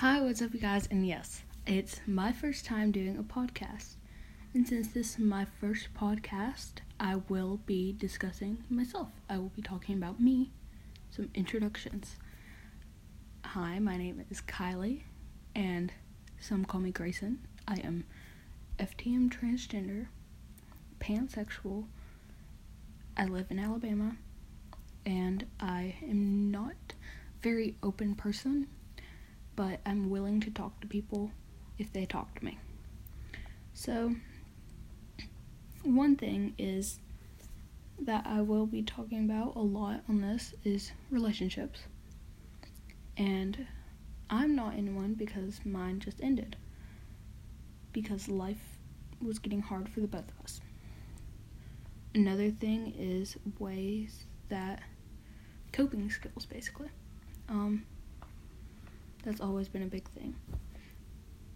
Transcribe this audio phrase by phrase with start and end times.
[0.00, 0.88] Hi, what's up, you guys?
[0.90, 3.96] And yes, it's my first time doing a podcast.
[4.54, 9.08] And since this is my first podcast, I will be discussing myself.
[9.28, 10.52] I will be talking about me,
[11.10, 12.16] some introductions.
[13.44, 15.02] Hi, my name is Kylie,
[15.54, 15.92] and
[16.38, 17.46] some call me Grayson.
[17.68, 18.06] I am
[18.78, 20.06] FTM transgender,
[20.98, 21.84] pansexual.
[23.18, 24.16] I live in Alabama,
[25.04, 26.94] and I am not
[27.42, 28.66] very open person
[29.60, 31.32] but I'm willing to talk to people
[31.76, 32.58] if they talk to me.
[33.74, 34.14] So,
[35.82, 36.98] one thing is
[37.98, 41.80] that I will be talking about a lot on this is relationships.
[43.18, 43.66] And
[44.30, 46.56] I'm not in one because mine just ended.
[47.92, 48.78] Because life
[49.20, 50.62] was getting hard for the both of us.
[52.14, 54.80] Another thing is ways that
[55.70, 56.88] coping skills basically.
[57.50, 57.84] Um,
[59.22, 60.34] that's always been a big thing.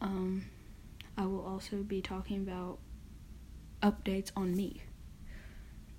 [0.00, 0.44] Um,
[1.16, 2.78] I will also be talking about
[3.82, 4.82] updates on me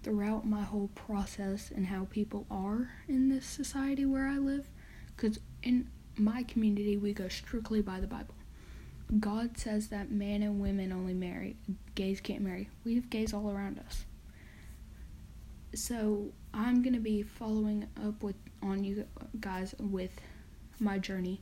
[0.04, 4.70] throughout my whole process and how people are in this society where I live.
[5.16, 8.36] Because in my community, we go strictly by the Bible.
[9.20, 11.56] God says that men and women only marry,
[11.96, 12.70] gays can't marry.
[12.84, 14.06] We have gays all around us.
[15.76, 19.06] So I'm gonna be following up with on you
[19.40, 20.12] guys with
[20.80, 21.42] my journey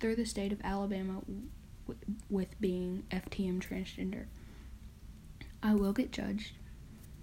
[0.00, 4.26] through the state of Alabama w- with being FTM transgender.
[5.62, 6.52] I will get judged,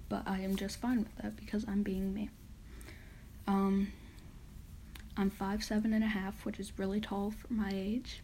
[0.09, 2.29] but I am just fine with that because I'm being me.
[3.47, 3.91] Um,
[5.15, 8.23] I'm five seven and a half, which is really tall for my age.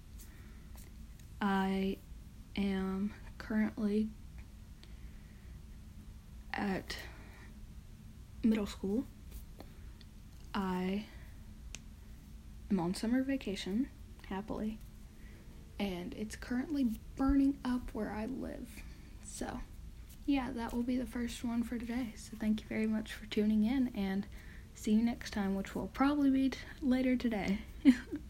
[1.42, 1.98] I
[2.56, 4.10] am currently
[6.54, 6.96] at
[8.44, 9.06] middle school.
[10.54, 11.06] I
[12.72, 13.90] am on summer vacation
[14.28, 14.80] happily.
[15.80, 18.68] And it's currently burning up where I live.
[19.24, 19.62] So,
[20.26, 22.14] yeah, that will be the first one for today.
[22.18, 24.26] So, thank you very much for tuning in and
[24.76, 27.60] see you next time, which will probably be t- later today.